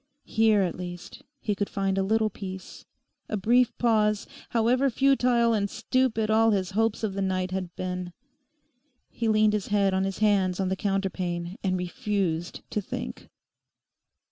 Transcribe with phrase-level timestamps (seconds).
[0.25, 2.85] Here at least he could find a little peace,
[3.29, 8.11] a brief pause, however futile and stupid all his hopes of the night had been.
[9.11, 13.29] He leant his head on his hands on the counterpane and refused to think.